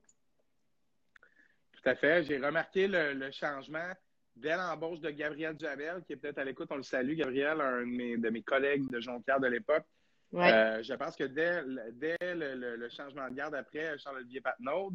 [1.83, 2.23] Tout à fait.
[2.25, 3.93] J'ai remarqué le, changement
[4.37, 7.81] dès l'embauche de Gabriel Jamel, qui est peut-être à l'écoute, on le salue, Gabriel, un
[7.81, 9.85] de mes, de mes collègues de Jonquière de l'époque.
[10.35, 14.93] Euh, je pense que dès, dès le, changement de garde après Charles-Olivier Patnaud,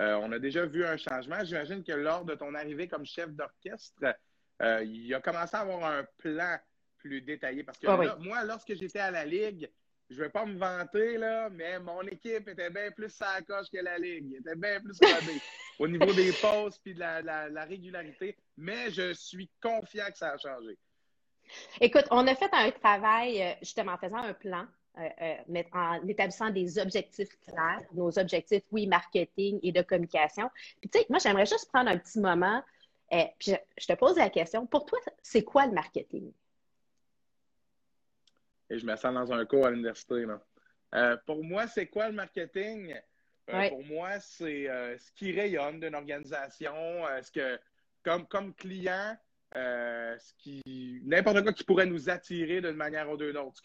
[0.00, 1.44] euh, on a déjà vu un changement.
[1.44, 4.16] J'imagine que lors de ton arrivée comme chef d'orchestre,
[4.62, 6.58] euh, il a commencé à avoir un plan
[6.98, 7.62] plus détaillé.
[7.62, 9.70] Parce que ah moi, lorsque j'étais à la Ligue,
[10.12, 13.78] je ne vais pas me vanter, là, mais mon équipe était bien plus sacoche que
[13.78, 14.32] la Ligue.
[14.34, 15.40] Elle était bien plus rodée
[15.78, 18.36] au niveau des pauses et de la, régularité.
[18.56, 20.76] Mais je suis confiant que ça a changé.
[21.80, 24.66] Écoute, on a fait un travail, euh, justement, en faisant un plan,
[24.98, 30.50] euh, euh, en établissant des objectifs clairs, nos objectifs, oui, marketing et de communication.
[30.80, 32.62] Puis, tu sais, moi, j'aimerais juste prendre un petit moment.
[33.38, 36.32] puis je te pose la question, pour toi, c'est quoi le marketing?
[38.72, 40.24] Et je me sens dans un cours à l'université.
[40.94, 42.94] Euh, pour moi, c'est quoi le marketing?
[43.50, 46.74] Euh, pour moi, c'est euh, ce qui rayonne d'une organisation,
[47.22, 47.60] ce que,
[48.02, 49.16] comme, comme client,
[49.54, 53.60] ce qui n'importe quoi qui pourrait nous attirer d'une manière ou d'une autre,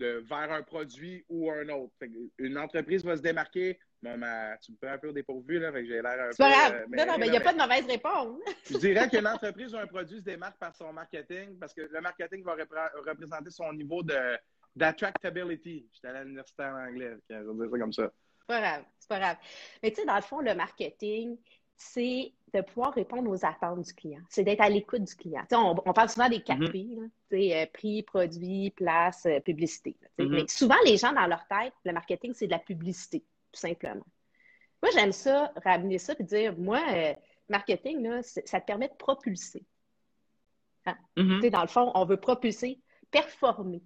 [0.00, 1.94] de, vers un produit ou un autre.
[2.38, 3.78] Une entreprise va se démarquer.
[4.02, 6.96] tu me fais un peu dépourvu, là, j'ai l'air un peu.
[6.96, 8.40] non, non, mais il n'y a pas de mauvaise réponse.
[8.70, 12.00] je dirais qu'une entreprise ou un produit se démarque par son marketing parce que le
[12.00, 12.56] marketing va
[13.06, 14.38] représenter son niveau de
[14.76, 15.88] d'attractability.
[15.92, 18.12] J'étais à l'université en anglais, je vais dire ça comme ça.
[18.40, 19.36] C'est pas grave, c'est pas grave.
[19.82, 21.36] Mais tu sais, dans le fond, le marketing,
[21.80, 24.20] c'est de pouvoir répondre aux attentes du client.
[24.28, 25.44] C'est d'être à l'écoute du client.
[25.52, 27.08] On, on, parle souvent des quatre mm-hmm.
[27.30, 29.96] Prix, euh, prix, produit, place, euh, publicité.
[30.18, 30.28] Mm-hmm.
[30.28, 34.04] Mais souvent, les gens, dans leur tête, le marketing, c'est de la publicité, tout simplement.
[34.82, 37.14] Moi, j'aime ça, ramener ça et dire, moi, euh,
[37.48, 39.64] marketing, là, ça te permet de propulser.
[40.84, 40.96] Hein?
[41.16, 41.50] Mm-hmm.
[41.50, 42.78] Dans le fond, on veut propulser,
[43.10, 43.82] performer.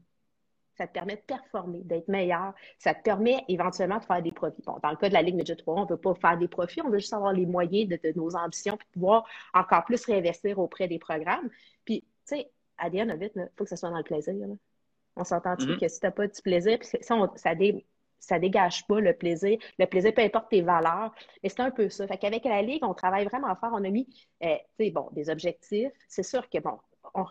[0.77, 2.53] Ça te permet de performer, d'être meilleur.
[2.79, 4.63] Ça te permet éventuellement de faire des profits.
[4.67, 6.49] Bon, dans le cas de la Ligue Midget 3, on ne veut pas faire des
[6.49, 10.59] profits, on veut juste avoir les moyens de, nos ambitions puis pouvoir encore plus réinvestir
[10.59, 11.49] auprès des programmes.
[11.85, 14.35] Puis, tu sais, à the il faut que ça soit dans le plaisir.
[15.17, 15.81] On s'entend-tu mm-hmm.
[15.81, 16.99] que si tu n'as pas du plaisir, puis ça,
[17.37, 17.55] ça,
[18.25, 19.59] ça dégage pas le plaisir.
[19.79, 21.15] Le plaisir, peu importe tes valeurs.
[21.43, 22.07] Mais c'est un peu ça.
[22.07, 23.71] Fait qu'avec la Ligue, on travaille vraiment fort.
[23.73, 24.09] On a mis,
[24.43, 25.93] euh, tu sais, bon, des objectifs.
[26.09, 26.79] C'est sûr que, bon,
[27.15, 27.27] on,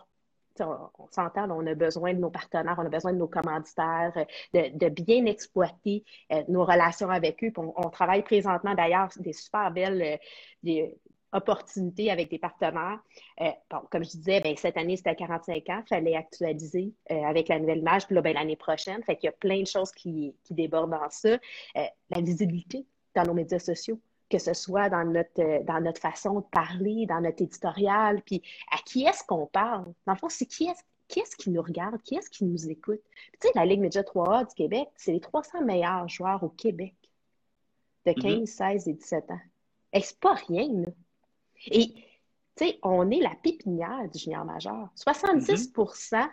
[0.60, 4.70] on, s'entend, on a besoin de nos partenaires, on a besoin de nos commanditaires, euh,
[4.70, 7.52] de, bien exploiter euh, nos relations avec eux.
[7.56, 10.18] On, travaille présentement d'ailleurs des super belles
[10.66, 10.86] euh,
[11.32, 13.00] opportunités avec des partenaires.
[13.90, 17.78] comme je disais, ben, cette année, c'était 45 ans, il fallait actualiser avec la nouvelle
[17.78, 20.54] image, puis là, ben, l'année prochaine, fait qu'il y a plein de choses qui, qui
[20.54, 21.36] débordent dans ça.
[21.74, 22.86] la visibilité
[23.16, 27.06] dans nos médias sociaux que ce soit dans notre, euh, dans notre façon de parler,
[27.06, 29.84] dans notre éditorial, puis à qui est-ce qu'on parle?
[30.06, 32.68] Dans le fond, c'est qui est-ce qui, est qui nous regarde, qui est-ce qui nous
[32.68, 33.02] écoute?
[33.40, 36.94] tu sais, la Ligue Média 3A du Québec, c'est les 300 meilleurs joueurs au Québec
[38.06, 38.90] de 15, 16 mm-hmm.
[38.90, 39.40] et 17 ans.
[39.92, 40.88] Et c'est pas rien, là.
[41.66, 41.88] Et,
[42.56, 44.88] tu sais, on est la pépinière du junior majeur.
[44.94, 46.30] 70 mm-hmm.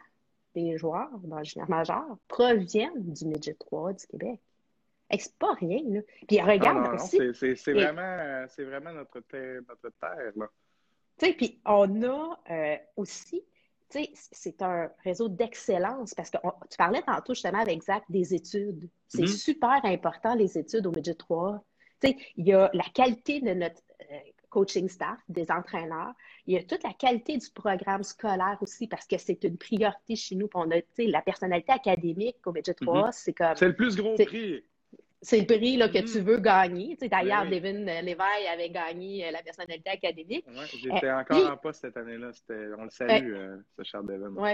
[0.56, 4.40] des joueurs dans le junior majeur proviennent du Midget 3 du Québec
[5.20, 6.02] c'est pas rien, là.
[6.28, 7.20] Puis regarde aussi.
[7.34, 10.48] C'est vraiment, vraiment, notre terre, notre terre, là.
[11.18, 13.44] Tu sais, puis on a euh, aussi,
[13.92, 16.38] tu sais, c'est un réseau d'excellence parce que
[16.70, 18.90] tu parlais tantôt justement avec Zach des études.
[19.08, 19.44] C'est mm-hmm.
[19.44, 21.64] super important, les études au Midget 3.
[22.02, 24.16] Tu sais, il y a la qualité de notre euh,
[24.50, 26.14] coaching staff, des entraîneurs.
[26.48, 30.16] Il y a toute la qualité du programme scolaire aussi parce que c'est une priorité
[30.16, 30.50] chez nous.
[30.56, 33.12] on a, tu sais, la personnalité académique au Midget 3, mm-hmm.
[33.12, 33.56] c'est comme...
[33.56, 34.64] C'est le plus gros prix
[35.22, 36.24] c'est le prix là, que tu mm.
[36.24, 36.90] veux gagner.
[36.96, 40.46] Tu sais, D'ailleurs, Devin Léveille avait gagné euh, la personnalité académique.
[40.48, 42.32] Ouais, J'étais euh, encore en poste cette année-là.
[42.78, 44.34] On le salue, euh, ce cher Devin.
[44.36, 44.52] Oui,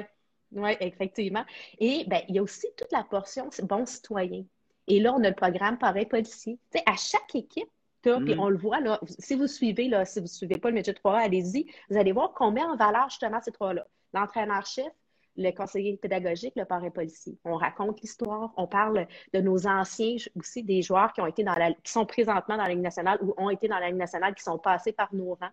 [0.51, 1.45] ouais, effectivement.
[1.79, 4.43] Et ben, il y a aussi toute la portion bon citoyen.
[4.87, 6.59] Et là, on a le programme Pareil policier.
[6.71, 7.69] Tu sais, à chaque équipe,
[8.01, 8.39] puis mm.
[8.39, 10.93] on le voit, là, si vous suivez, là, si vous ne suivez pas le métier
[10.93, 13.85] 3 allez-y, vous allez voir qu'on met en valeur justement ces trois-là.
[14.13, 14.91] L'entraîneur-chef,
[15.37, 17.37] le conseiller pédagogique, le parrain policier.
[17.45, 21.53] On raconte l'histoire, on parle de nos anciens aussi, des joueurs qui ont été dans
[21.53, 24.33] la, qui sont présentement dans la Ligue nationale ou ont été dans la Ligue nationale,
[24.33, 25.49] qui sont passés par nos rangs.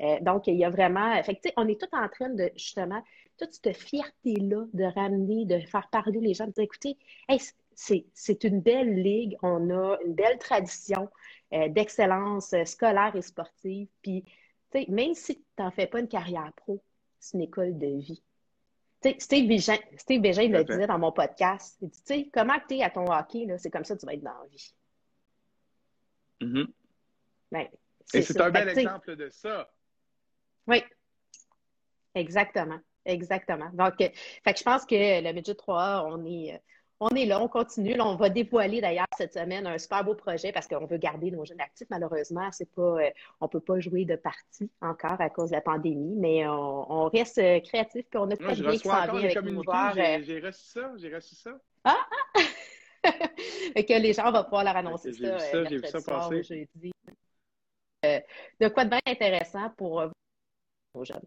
[0.00, 3.02] Euh, donc, il y a vraiment, fait on est tout en train de, justement,
[3.38, 6.96] toute cette fierté-là de ramener, de faire parler les gens, de dire, écoutez,
[7.74, 11.10] c'est une belle ligue, on a une belle tradition
[11.52, 13.88] euh, d'excellence euh, scolaire et sportive.
[14.02, 14.24] Puis,
[14.88, 16.82] même si tu n'en fais pas une carrière pro,
[17.18, 18.22] c'est une école de vie.
[19.18, 21.78] Steve Bégin, Steve Bégin le disait dans mon podcast.
[21.80, 24.06] Il dit, tu sais, comment tu es à ton hockey, c'est comme ça que tu
[24.06, 24.74] vas être dans la vie.
[26.40, 26.66] Mm-hmm.
[27.52, 27.68] Ben,
[28.14, 29.70] Et c'est un bel exemple de ça.
[30.66, 30.82] Oui,
[32.14, 32.78] exactement.
[33.06, 33.70] Exactement.
[33.72, 34.08] Donc, euh,
[34.42, 36.60] fait que je pense que le Midget 3 on est,
[37.00, 38.00] on est là, on continue.
[38.00, 41.44] on va dévoiler d'ailleurs cette semaine un super beau projet parce qu'on veut garder nos
[41.44, 41.88] jeunes actifs.
[41.90, 45.60] Malheureusement, c'est pas, euh, on peut pas jouer de partie encore à cause de la
[45.60, 49.48] pandémie, mais on, reste euh, créatif puis on a pas de qui s'en vient avec
[49.48, 49.94] joueurs.
[49.96, 50.18] Euh.
[50.22, 51.58] J'ai reçu ça, j'ai reçu ça.
[51.84, 51.96] Ah!
[52.34, 52.42] ah!
[53.82, 55.38] que les gens vont pouvoir leur annoncer ça.
[55.38, 56.68] ça j'ai vu ça passer.
[58.02, 60.10] de quoi de bien intéressant pour
[60.94, 61.20] nos jeunes.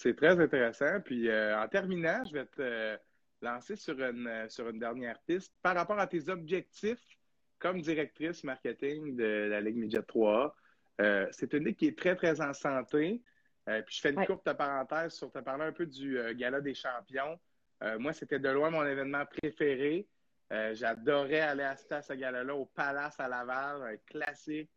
[0.00, 0.98] C'est très intéressant.
[1.04, 2.96] Puis euh, en terminant, je vais te euh,
[3.42, 5.52] lancer sur une, euh, sur une dernière piste.
[5.60, 7.18] Par rapport à tes objectifs
[7.58, 10.56] comme directrice marketing de la Ligue Midget 3
[11.30, 13.22] c'est une ligue qui est très, très en santé.
[13.64, 17.40] puis je fais une courte parenthèse sur te parler un peu du Gala des champions.
[17.98, 20.06] moi, c'était de loin mon événement préféré.
[20.50, 24.70] J'adorais aller assister à ce gala-là au Palace à Laval, un classique.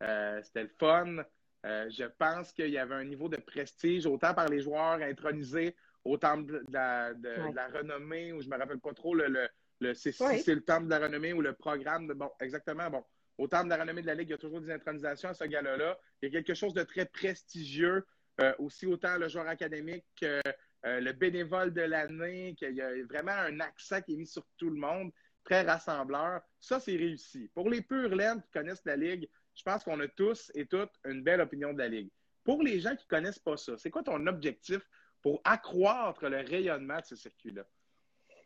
[0.00, 1.22] c'était le fun.
[1.66, 5.76] Euh, je pense qu'il y avait un niveau de prestige, autant par les joueurs intronisés
[6.04, 9.48] au temple de la, renommée, ou je ne me rappelle pas trop, le,
[9.80, 12.14] le, c'est le temple de la renommée ou le programme de.
[12.14, 13.04] Bon, exactement, bon.
[13.38, 15.34] Au temple de la renommée de la Ligue, il y a toujours des intronisations à
[15.34, 15.98] ce gala-là.
[16.20, 18.04] Il y a quelque chose de très prestigieux,
[18.40, 20.40] euh, aussi autant le joueur académique que
[20.86, 24.46] euh, le bénévole de l'année, qu'il y a vraiment un accent qui est mis sur
[24.56, 25.10] tout le monde,
[25.44, 26.40] très rassembleur.
[26.58, 27.50] Ça, c'est réussi.
[27.54, 30.92] Pour les purs laines qui connaissent la Ligue, je pense qu'on a tous et toutes
[31.04, 32.10] une belle opinion de la Ligue.
[32.44, 34.80] Pour les gens qui ne connaissent pas ça, c'est quoi ton objectif
[35.22, 37.62] pour accroître le rayonnement de ce circuit-là?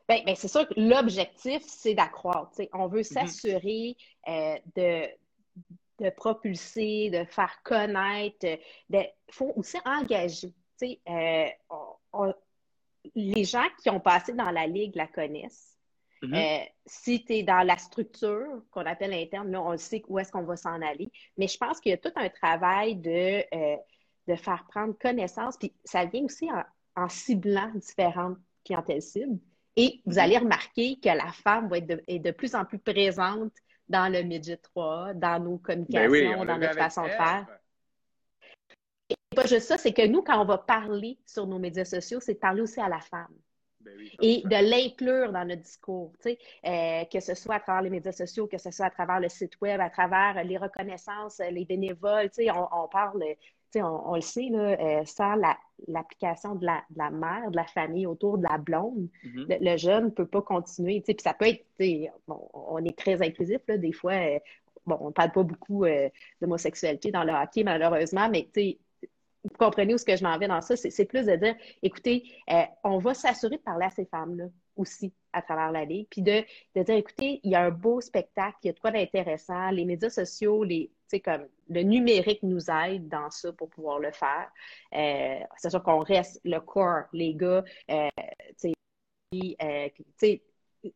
[0.08, 2.60] Bien, ben, c'est sûr que l'objectif, c'est d'accroître.
[2.72, 3.04] On veut mhm.
[3.04, 3.96] s'assurer
[4.28, 5.06] euh, de,
[6.00, 8.46] de propulser, de faire connaître.
[8.90, 10.52] Il faut aussi engager.
[11.08, 11.46] Euh,
[13.14, 15.73] les gens qui ont passé dans la Ligue la connaissent.
[16.24, 16.62] Mm-hmm.
[16.62, 20.32] Euh, si tu es dans la structure qu'on appelle interne, là, on sait où est-ce
[20.32, 21.10] qu'on va s'en aller.
[21.36, 23.76] Mais je pense qu'il y a tout un travail de, euh,
[24.28, 25.56] de faire prendre connaissance.
[25.56, 26.48] Puis ça vient aussi
[26.96, 29.38] en, ciblant différentes clientèles cibles.
[29.76, 30.18] Et vous mm-hmm.
[30.18, 33.52] allez remarquer que la femme va être de, est de plus en plus présente
[33.88, 37.46] dans le midget 3, dans nos ben communications, dans notre façon de faire.
[39.10, 42.20] Et pas juste ça, c'est que nous, quand on va parler sur nos médias sociaux,
[42.20, 43.34] c'est de parler aussi à la femme.
[43.84, 48.12] Ben et de l'inclure dans notre discours, euh, que ce soit à travers les médias
[48.12, 52.30] sociaux, que ce soit à travers le site web, à travers les reconnaissances, les bénévoles,
[52.38, 53.22] on, on parle,
[53.76, 55.34] on, on, le sait, là, euh, sans
[55.88, 59.58] l'application de, la, de la mère, de la famille autour de la blonde, mm-hmm.
[59.60, 61.00] le, jeune ne peut pas continuer.
[61.00, 61.64] Puis ça peut être,
[62.26, 64.38] bon, on est très inclusif, là, des fois, euh,
[64.86, 65.84] bon, on ne parle pas beaucoup
[66.40, 68.48] d'homosexualité dans le hockey, malheureusement, mais
[69.44, 72.24] vous comprenez où ce que je m'en vais dans ça, c'est plus de dire, écoutez,
[72.50, 76.22] euh, on va s'assurer de parler à ces femmes-là aussi à travers la Ligue, puis
[76.22, 79.70] de, dire, écoutez, il y a un beau spectacle, il y a de quoi d'intéressant,
[79.70, 80.90] les médias sociaux, les,
[81.24, 84.50] comme le numérique nous aide dans ça pour pouvoir le faire.
[84.94, 88.08] Euh, c'est qu'on reste le corps, les gars, euh,
[88.64, 89.88] euh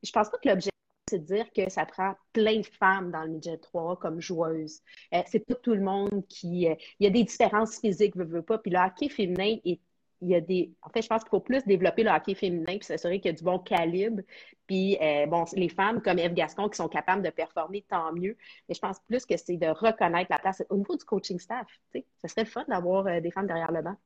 [0.03, 0.78] je pense pas que l'objectif
[1.09, 4.81] c'est de dire que ça prend plein de femmes dans le midget 3 comme joueuses.
[5.15, 6.69] Euh, c'est pas tout le monde qui.
[6.69, 8.59] Euh, il y a des différences physiques, veux, veux pas.
[8.59, 10.73] Puis le hockey féminin il y a des.
[10.83, 13.35] En fait, je pense qu'il faut plus développer le hockey féminin puis s'assurer qu'il y
[13.35, 14.23] a du bon calibre.
[14.67, 18.37] Puis, euh, bon, les femmes comme Eve Gascon qui sont capables de performer, tant mieux.
[18.69, 21.67] Mais je pense plus que c'est de reconnaître la place au niveau du coaching staff.
[21.93, 23.97] Tu sais, ce serait fun d'avoir des femmes derrière le banc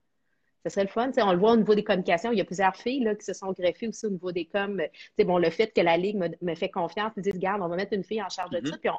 [0.65, 1.11] ce serait le fun.
[1.19, 2.33] on le voit au niveau des communications.
[2.33, 4.79] Il y a plusieurs filles là, qui se sont greffées aussi au niveau des coms.
[5.19, 7.95] bon, le fait que la Ligue me, fait confiance, ils disent, regarde, on va mettre
[7.95, 8.71] une fille en charge de mm-hmm.
[8.71, 8.99] ça, puis on,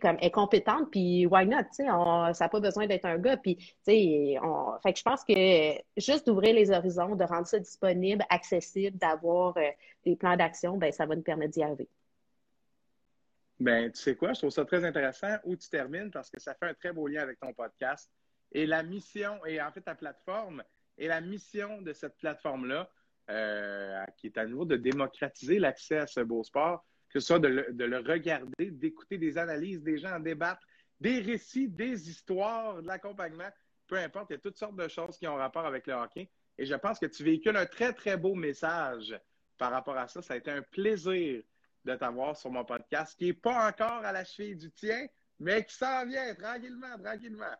[0.00, 1.64] comme, elle est compétente, puis why not?
[1.78, 3.36] On, ça n'a pas besoin d'être un gars.
[3.36, 3.58] Puis,
[4.42, 8.96] on, fait que je pense que juste d'ouvrir les horizons, de rendre ça disponible, accessible,
[8.96, 9.68] d'avoir euh,
[10.04, 11.88] des plans d'action, ben, ça va nous permettre d'y arriver.
[13.60, 16.54] Ben, tu sais quoi, je trouve ça très intéressant où tu termines parce que ça
[16.54, 18.10] fait un très beau lien avec ton podcast.
[18.52, 20.62] Et la mission, et en fait ta plateforme,
[20.98, 22.90] et la mission de cette plateforme-là,
[23.30, 27.38] euh, qui est à nouveau de démocratiser l'accès à ce beau sport, que ce soit
[27.38, 30.60] de le, regarder, d'écouter des analyses, des gens en débattre,
[31.00, 33.48] des récits, des histoires, de l'accompagnement,
[33.86, 36.30] peu importe, il y a toutes sortes de choses qui ont rapport avec le hockey.
[36.58, 39.18] Et je pense que tu véhicules un très, très beau message
[39.58, 40.22] par rapport à ça.
[40.22, 41.42] Ça a été un plaisir
[41.84, 45.06] de t'avoir sur mon podcast, qui n'est pas encore à la cheville du tien,
[45.38, 47.54] mais qui s'en vient tranquillement, tranquillement.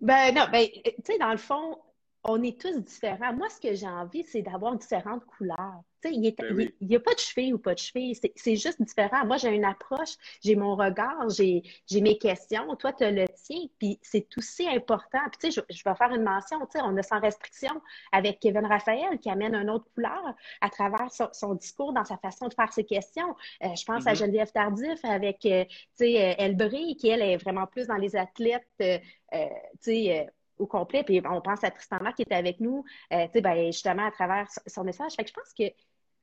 [0.00, 1.80] Ben non, ben, tu sais, dans le fond,
[2.24, 3.32] on est tous différents.
[3.32, 5.82] Moi, ce que j'ai envie, c'est d'avoir différentes couleurs.
[6.04, 8.18] Il n'y ben a pas de cheville ou pas de cheville.
[8.34, 9.24] C'est juste différent.
[9.24, 11.62] Moi, j'ai une approche, j'ai mon regard, j'ai
[12.00, 12.74] mes questions.
[12.76, 13.66] Toi, tu as le tien.
[13.78, 15.20] Puis c'est aussi important.
[15.30, 16.58] Puis, tu sais, je, vais faire une mention.
[16.60, 17.80] Tu sais, on a sans restriction
[18.10, 22.48] avec Kevin Raphaël qui amène une autre couleur à travers son, discours, dans sa façon
[22.48, 23.36] de faire ses questions.
[23.64, 24.16] Euh, je pense à mm-hmm.
[24.16, 28.66] Geneviève Tardif avec, euh, tu sais, Elbry, qui, elle, est vraiment plus dans les athlètes,
[28.80, 28.98] euh,
[29.32, 29.46] tu
[29.80, 30.28] sais,
[30.62, 31.02] au complet.
[31.04, 34.48] Puis on pense à Tristan Marc qui était avec nous, euh, ben, justement, à travers
[34.66, 35.12] son message.
[35.12, 35.72] Fait que je pense qu'il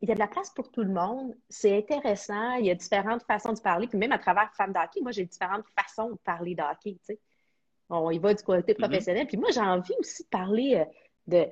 [0.01, 1.35] y a de la place pour tout le monde.
[1.49, 2.55] C'est intéressant.
[2.55, 3.87] Il y a différentes façons de parler.
[3.87, 6.97] Puis même à travers Femmes d'hockey, moi, j'ai différentes façons de parler d'hockey.
[7.89, 8.77] On y va du côté mm-hmm.
[8.77, 9.27] professionnel.
[9.27, 10.85] Puis moi, j'ai envie aussi de parler euh,
[11.27, 11.47] de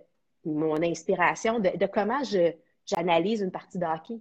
[0.45, 2.21] mon inspiration, de, comment
[2.85, 4.19] j'analyse une partie d'hockey.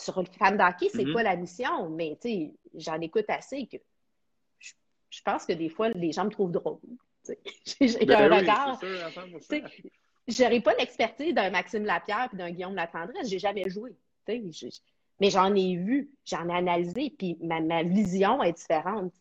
[0.00, 1.12] Sur une femme d'hockey, c'est mm-hmm.
[1.12, 1.88] quoi la mission?
[1.90, 2.18] Mais
[2.74, 3.76] j'en écoute assez que
[4.58, 6.80] je, pense que des fois, les gens me trouvent drôle.
[7.80, 8.80] J'ai ben un regard.
[10.26, 13.28] J'aurais pas l'expertise d'un Maxime Lapierre et d'un Guillaume Latendresse.
[13.28, 13.94] J'ai jamais joué.
[15.20, 19.12] mais j'en ai vu, j'en ai analysé, puis ma, vision est différente.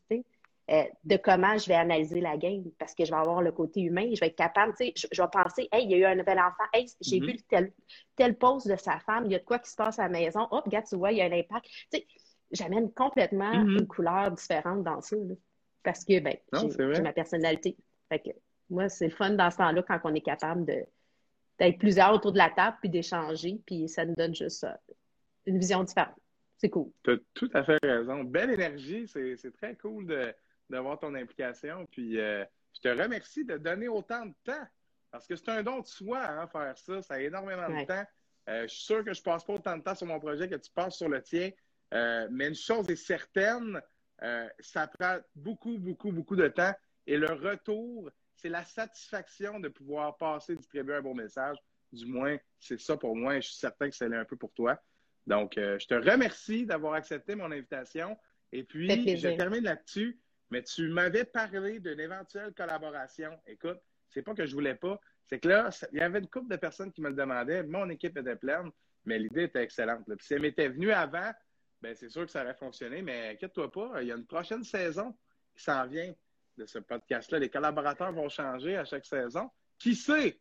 [0.72, 3.82] Euh, de comment je vais analyser la game parce que je vais avoir le côté
[3.82, 6.16] humain, je vais être capable, sais, je, vais penser, hey, il y a eu un
[6.16, 7.26] nouvel enfant, hey, j'ai mm-hmm.
[7.26, 7.74] vu tel,
[8.16, 10.10] telle pause de sa femme, il y a de quoi qui se passe à la
[10.10, 11.68] maison, hop, regarde, tu vois, il y a un impact.
[12.52, 13.80] J'amène complètement mm-hmm.
[13.80, 15.18] une couleur différente dans ça,
[15.84, 17.76] parce que, ben, j'ai ma personnalité.
[18.14, 18.38] Fait que,
[18.70, 20.86] moi, c'est le fun dans ce temps-là quand on est capable de,
[21.58, 24.94] d'être plusieurs autour de la table puis d'échanger, puis ça nous donne juste euh,
[25.48, 26.14] une vision différente.
[26.58, 26.92] C'est cool.
[27.04, 28.24] Tu as tout à fait raison.
[28.24, 30.34] Belle énergie, c'est très cool de
[30.70, 31.86] d'avoir ton implication.
[31.92, 34.66] Puis euh, je te remercie de donner autant de temps
[35.12, 37.02] parce que c'est un don de soi, hein, faire ça.
[37.02, 38.06] Ça a énormément de temps.
[38.50, 40.48] Euh, je suis sûr que je ne passe pas autant de temps sur mon projet
[40.48, 41.50] que tu passes sur le tien.
[41.94, 43.82] Euh, mais une chose est certaine,
[44.60, 46.74] ça prend beaucoup, beaucoup, beaucoup de temps.
[47.08, 51.58] Et le retour, c'est la satisfaction de pouvoir passer, distribuer un bon message.
[51.92, 54.52] Du moins, c'est ça pour moi et je suis certain que c'est un peu pour
[54.54, 54.82] toi.
[55.28, 58.18] Donc, je te remercie d'avoir accepté mon invitation.
[58.52, 60.20] Et puis, je termine là-dessus
[60.54, 63.32] mais tu m'avais parlé d'une éventuelle collaboration.
[63.48, 66.52] Écoute, c'est pas que je voulais pas, c'est que là, il y avait une couple
[66.52, 67.64] de personnes qui me le demandaient.
[67.64, 68.70] Mon équipe était pleine,
[69.04, 70.04] mais l'idée était excellente.
[70.06, 71.32] Puis si elle m'était venue avant,
[71.82, 74.64] ben c'est sûr que ça aurait fonctionné, mais inquiète-toi pas, il y a une prochaine
[74.64, 75.16] saison
[75.56, 76.14] qui s'en vient
[76.58, 77.40] de ce podcast-là.
[77.40, 79.50] Les collaborateurs vont changer à chaque saison.
[79.80, 80.40] Qui sait?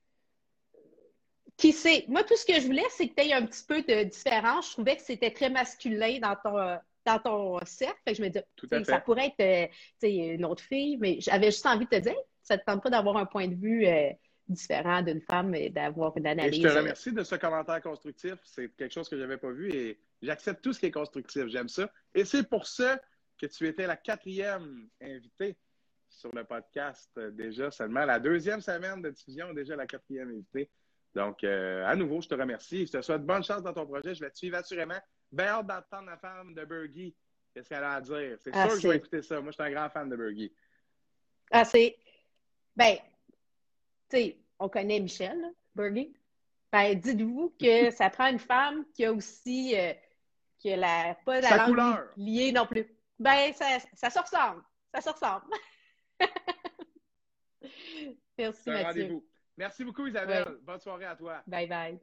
[1.56, 2.04] Qui sait?
[2.08, 4.68] Moi, tout ce que je voulais, c'est que tu aies un petit peu de différence.
[4.68, 7.98] Je trouvais que c'était très masculin dans ton, euh, dans ton cercle.
[8.06, 9.70] Fait que je me dis, ça pourrait être
[10.02, 12.82] euh, une autre fille, mais j'avais juste envie de te dire, ça ne te tente
[12.82, 14.10] pas d'avoir un point de vue euh,
[14.48, 16.62] différent d'une femme et d'avoir une analyse.
[16.62, 18.34] je te remercie de ce commentaire constructif.
[18.44, 21.46] C'est quelque chose que je n'avais pas vu et j'accepte tout ce qui est constructif.
[21.46, 21.90] J'aime ça.
[22.14, 23.00] Et c'est pour ça
[23.38, 25.56] que tu étais la quatrième invitée
[26.12, 28.04] sur le podcast euh, déjà seulement.
[28.04, 30.70] La deuxième semaine de diffusion, déjà la quatrième invitée.
[31.14, 32.86] Donc, à nouveau, je te remercie.
[32.86, 34.14] Je te souhaite bonne chance dans ton projet.
[34.14, 34.98] Je vais te suivre assurément.
[35.30, 37.14] Bien hâte d'entendre la femme de Bergie.
[37.52, 38.38] Qu'est-ce qu'elle a à dire?
[38.40, 39.40] C'est ah, sûr que je vais écouter ça.
[39.40, 40.52] Moi, je suis un grand fan de Bergie.
[41.50, 41.96] Ah, c'est.
[42.74, 42.96] Ben,
[44.08, 45.38] tu sais, on connaît Michel,
[45.74, 46.14] Bergie.
[46.70, 49.74] Ben, dites-vous que ça prend une femme qui a aussi.
[49.76, 49.92] Euh,
[50.58, 52.08] qui a la, pas la langue couleur.
[52.16, 52.86] liée non plus.
[53.18, 54.62] Ben, ça, ça se ressemble.
[54.94, 55.44] Ça se ressemble.
[58.42, 59.20] Merci, Mathieu.
[59.56, 60.58] Merci beaucoup, Isabelle.
[60.62, 61.42] Bonne soirée à toi.
[61.46, 62.00] Bye bye.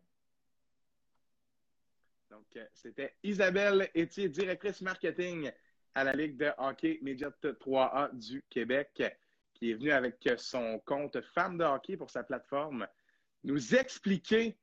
[2.29, 5.51] Donc, euh, c'était Isabelle Etier, directrice marketing
[5.95, 9.03] à la Ligue de hockey Médiat 3A du Québec,
[9.53, 12.87] qui est venue avec son compte Femme de hockey pour sa plateforme,
[13.43, 14.57] nous expliquer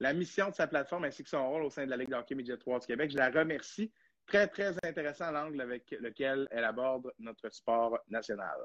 [0.00, 2.16] la mission de sa plateforme ainsi que son rôle au sein de la Ligue de
[2.16, 3.10] hockey Médiat 3 du Québec.
[3.12, 3.92] Je la remercie.
[4.26, 8.56] Très, très intéressant l'angle avec lequel elle aborde notre sport national.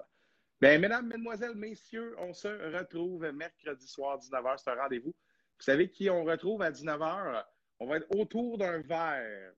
[0.59, 4.57] Bien, mesdames, mesdemoiselles, messieurs, on se retrouve mercredi soir, 19h.
[4.57, 5.11] C'est un rendez-vous.
[5.11, 7.45] Vous savez qui on retrouve à 19h?
[7.79, 9.53] On va être autour d'un verre.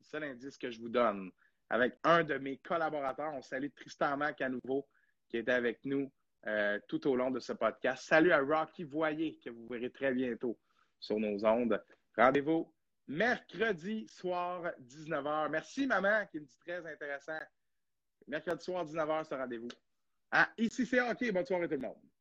[0.00, 1.30] C'est l'indice que je vous donne.
[1.70, 3.32] Avec un de mes collaborateurs.
[3.34, 4.88] On salue Tristan Mac à nouveau,
[5.28, 6.12] qui était avec nous
[6.48, 8.02] euh, tout au long de ce podcast.
[8.04, 10.58] Salut à Rocky Voyer, que vous verrez très bientôt
[10.98, 11.80] sur nos ondes.
[12.16, 12.74] Rendez-vous
[13.06, 15.50] mercredi soir, 19h.
[15.50, 17.38] Merci, maman, qui me dit très intéressant.
[18.26, 19.68] Mercredi soir, 19h, ce rendez-vous.
[20.32, 21.32] Ah, ici, c'est OK.
[21.32, 22.11] Bonne soirée, tout le monde.